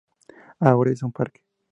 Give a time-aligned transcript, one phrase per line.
[0.59, 1.43] Ahora es un parque.